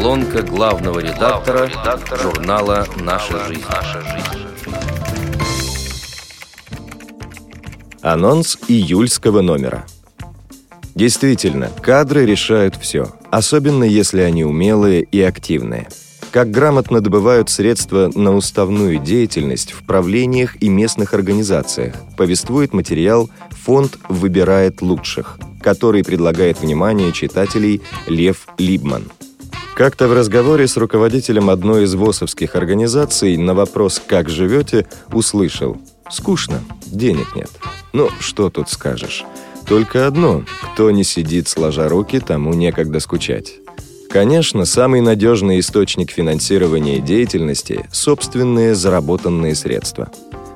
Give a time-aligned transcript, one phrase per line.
[0.00, 3.62] Колонка главного редактора, редактора журнала «Наша жизнь».
[3.68, 4.46] «Наша жизнь».
[8.00, 9.84] Анонс июльского номера.
[10.94, 15.86] Действительно, кадры решают все, особенно если они умелые и активные.
[16.32, 23.28] Как грамотно добывают средства на уставную деятельность в правлениях и местных организациях, повествует материал
[23.66, 29.04] «Фонд выбирает лучших», который предлагает внимание читателей Лев Либман.
[29.80, 35.78] Как-то в разговоре с руководителем одной из ВОСовских организаций на вопрос «Как живете?» услышал
[36.10, 37.48] «Скучно, денег нет».
[37.94, 39.24] Ну, что тут скажешь?
[39.66, 40.44] Только одно–
[40.74, 43.54] кто не сидит сложа руки, тому некогда скучать.
[44.10, 50.10] Конечно, самый надежный источник финансирования деятельности– собственные заработанные средства.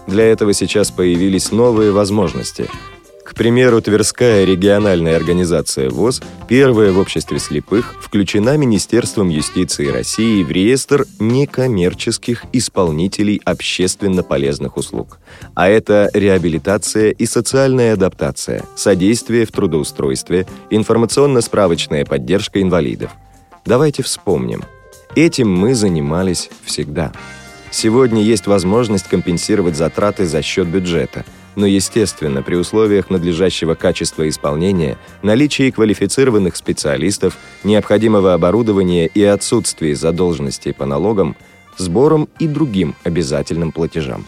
[0.06, 2.68] Для этого сейчас появились новые возможности–
[3.24, 10.50] к примеру, Тверская региональная организация ВОЗ, первая в обществе слепых, включена Министерством юстиции России в
[10.50, 15.18] реестр некоммерческих исполнителей общественно полезных услуг.
[15.54, 23.10] А это реабилитация и социальная адаптация, содействие в трудоустройстве, информационно-справочная поддержка инвалидов.
[23.64, 24.64] Давайте вспомним.
[25.16, 27.12] Этим мы занимались всегда.
[27.70, 31.24] Сегодня есть возможность компенсировать затраты за счет бюджета–
[31.56, 40.72] но, естественно, при условиях надлежащего качества исполнения, наличии квалифицированных специалистов, необходимого оборудования и отсутствии задолженностей
[40.72, 41.36] по налогам,
[41.76, 44.24] сборам и другим обязательным платежам.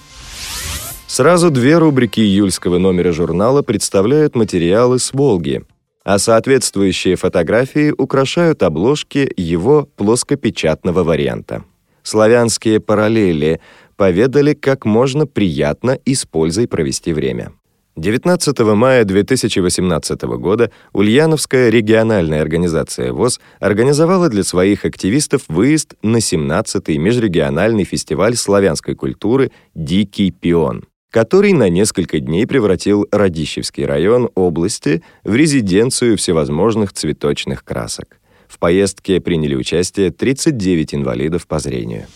[1.06, 5.62] Сразу две рубрики июльского номера журнала представляют материалы с Волги,
[6.04, 11.64] а соответствующие фотографии украшают обложки его плоскопечатного варианта.
[12.02, 13.60] Славянские параллели
[13.96, 17.52] поведали, как можно приятно и с пользой провести время.
[17.96, 26.98] 19 мая 2018 года Ульяновская региональная организация ВОЗ организовала для своих активистов выезд на 17-й
[26.98, 35.34] межрегиональный фестиваль славянской культуры «Дикий пион», который на несколько дней превратил Радищевский район области в
[35.34, 38.20] резиденцию всевозможных цветочных красок.
[38.46, 42.06] В поездке приняли участие 39 инвалидов по зрению.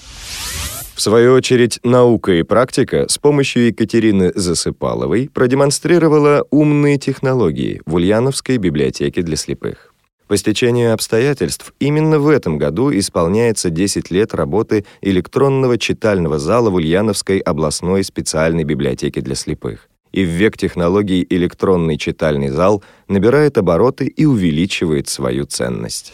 [1.00, 8.58] В свою очередь, наука и практика с помощью Екатерины Засыпаловой продемонстрировала умные технологии в Ульяновской
[8.58, 9.94] библиотеке для слепых.
[10.28, 16.74] По стечению обстоятельств, именно в этом году исполняется 10 лет работы электронного читального зала в
[16.74, 19.88] Ульяновской областной специальной библиотеке для слепых.
[20.12, 26.12] И в век технологий электронный читальный зал набирает обороты и увеличивает свою ценность.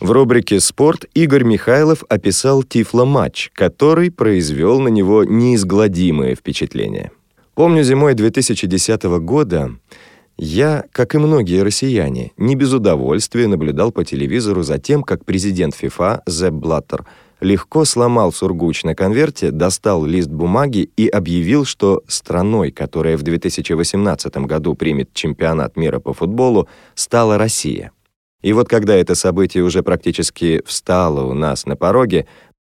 [0.00, 7.10] В рубрике «Спорт» Игорь Михайлов описал тифломатч, который произвел на него неизгладимое впечатление.
[7.54, 9.72] Помню, зимой 2010 года
[10.38, 15.74] я, как и многие россияне, не без удовольствия наблюдал по телевизору за тем, как президент
[15.74, 17.04] ФИФА Зеб Блаттер
[17.42, 24.34] легко сломал сургуч на конверте, достал лист бумаги и объявил, что страной, которая в 2018
[24.46, 27.92] году примет чемпионат мира по футболу, стала Россия.
[28.42, 32.26] И вот когда это событие уже практически встало у нас на пороге,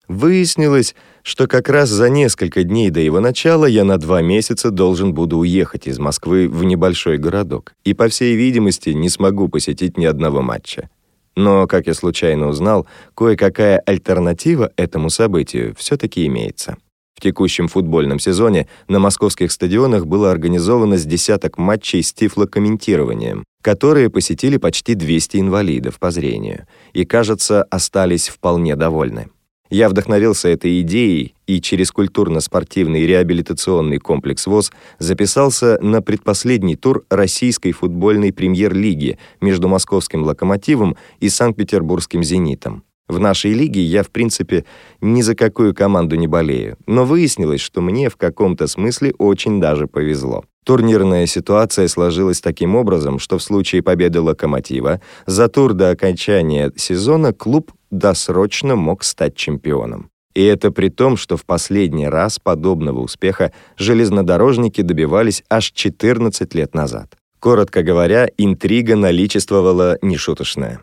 [0.07, 5.13] выяснилось, что как раз за несколько дней до его начала я на два месяца должен
[5.13, 10.05] буду уехать из Москвы в небольшой городок и, по всей видимости, не смогу посетить ни
[10.05, 10.89] одного матча.
[11.35, 16.77] Но, как я случайно узнал, кое-какая альтернатива этому событию все-таки имеется.
[17.15, 24.09] В текущем футбольном сезоне на московских стадионах было организовано с десяток матчей с тифлокомментированием, которые
[24.09, 29.27] посетили почти 200 инвалидов по зрению и, кажется, остались вполне довольны.
[29.69, 37.73] Я вдохновился этой идеей и через культурно-спортивный реабилитационный комплекс ВОЗ записался на предпоследний тур российской
[37.73, 42.85] футбольной премьер-лиги между московским «Локомотивом» и Санкт-Петербургским «Зенитом».
[43.09, 44.63] В нашей лиге я, в принципе,
[45.01, 49.87] ни за какую команду не болею, но выяснилось, что мне в каком-то смысле очень даже
[49.87, 50.45] повезло.
[50.67, 57.31] Турнирная ситуация сложилась таким образом, что в случае победы «Локомотива» за тур до окончания сезона
[57.31, 60.09] клуб досрочно мог стать чемпионом.
[60.35, 66.75] И это при том, что в последний раз подобного успеха железнодорожники добивались аж 14 лет
[66.75, 67.15] назад.
[67.39, 70.81] Коротко говоря, интрига наличествовала нешуточная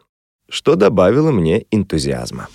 [0.49, 2.49] что добавило мне энтузиазма.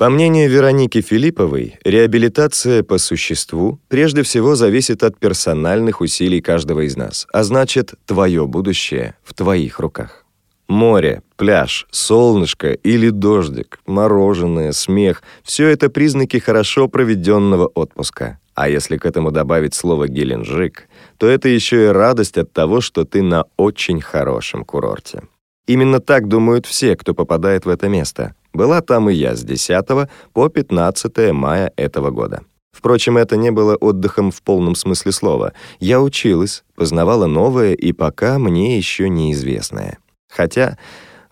[0.00, 6.96] По мнению Вероники Филипповой, реабилитация по существу прежде всего зависит от персональных усилий каждого из
[6.96, 10.24] нас, а значит, твое будущее в твоих руках.
[10.68, 18.38] Море, пляж, солнышко или дождик, мороженое, смех— все это признаки хорошо проведенного отпуска.
[18.54, 20.88] А если к этому добавить слово «Геленджик»,
[21.18, 25.24] то это еще и радость от того, что ты на очень хорошем курорте.
[25.66, 28.34] Именно так думают все, кто попадает в это место.
[28.52, 29.86] Была там и я с 10
[30.32, 32.42] по 15 мая этого года.
[32.72, 35.52] Впрочем, это не было отдыхом в полном смысле слова.
[35.80, 39.98] Я училась, познавала новое и пока мне еще неизвестное.
[40.28, 40.78] Хотя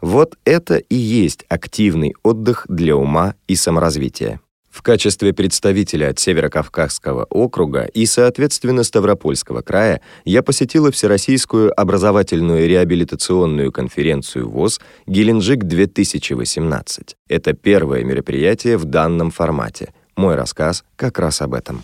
[0.00, 4.40] вот это и есть активный отдых для ума и саморазвития.
[4.78, 13.72] В качестве представителя от Северокавказского округа и, соответственно, Ставропольского края я посетила Всероссийскую образовательную реабилитационную
[13.72, 17.16] конференцию ВОЗ «Геленджик-2018».
[17.28, 19.92] Это первое мероприятие в данном формате.
[20.16, 21.82] Мой рассказ как раз об этом.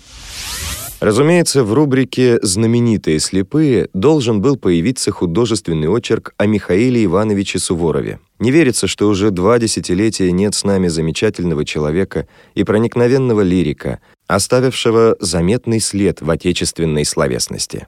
[1.04, 8.20] Разумеется, в рубрике «Знаменитые слепые» должен был появиться художественный очерк о Михаиле Ивановиче Суворове.
[8.38, 15.18] Не верится, что уже два десятилетия нет с нами замечательного человека и проникновенного лирика, оставившего
[15.20, 17.86] заметный след в отечественной словесности.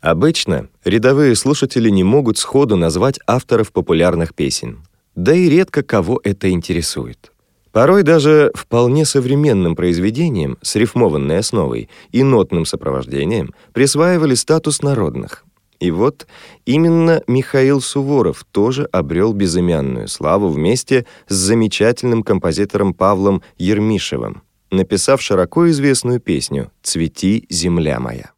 [0.00, 4.86] Обычно рядовые слушатели не могут сходу назвать авторов популярных песен.
[5.14, 7.33] Да и редко кого это интересует.
[7.74, 15.44] Порой даже вполне современным произведениям с рифмованной основой и нотным сопровождением присваивали статус народных.
[15.80, 16.28] И вот
[16.66, 25.68] именно Михаил Суворов тоже обрел безымянную славу вместе с замечательным композитором Павлом Ермишевым, написав широко
[25.68, 28.33] известную песню «Цвети, земля моя».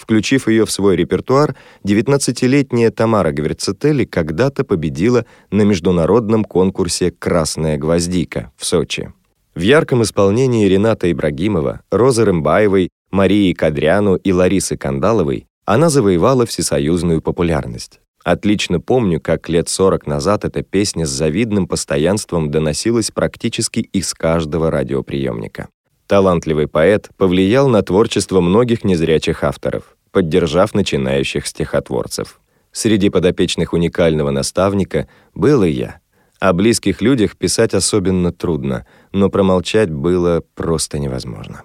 [0.00, 1.54] Включив ее в свой репертуар,
[1.84, 9.12] 19-летняя Тамара Гверцетели когда-то победила на международном конкурсе «Красная гвоздика» в Сочи.
[9.54, 17.20] В ярком исполнении Рената Ибрагимова, Розы Рымбаевой, Марии Кадряну и Ларисы Кандаловой она завоевала всесоюзную
[17.20, 18.00] популярность.
[18.24, 24.70] Отлично помню, как лет 40 назад эта песня с завидным постоянством доносилась практически из каждого
[24.70, 25.68] радиоприемника.
[26.10, 32.40] Талантливый поэт повлиял на творчество многих незрячих авторов, поддержав начинающих стихотворцев.
[32.72, 36.00] Среди подопечных уникального наставника был и я.
[36.40, 41.62] О близких людях писать особенно трудно, но промолчать было просто невозможно.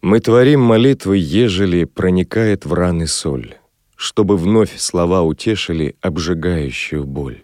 [0.00, 3.56] Мы творим молитвы, ежели проникает в раны соль,
[3.96, 7.42] чтобы вновь слова утешили обжигающую боль.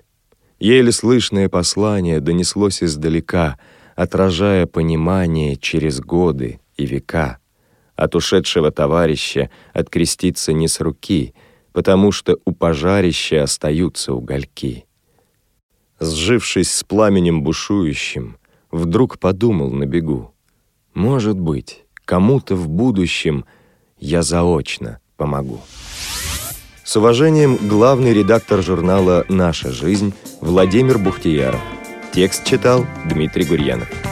[0.61, 3.59] Еле слышное послание донеслось издалека—
[3.99, 7.39] отражая понимание через годы и века.
[7.97, 11.35] От ушедшего товарища откреститься не с руки,
[11.73, 14.87] потому что у пожарища остаются угольки.
[15.99, 18.39] Сжившись с пламенем бушующим,
[18.71, 20.33] вдруг подумал на бегу.
[20.95, 23.47] Может быть, кому-то в будущем
[23.99, 25.61] я заочно помогу.
[26.85, 31.78] С уважением, главный редактор журнала «Наша жизнь» Владимир Бухтияров.
[32.19, 34.08] Текст читал Дмитрий Гурьянов.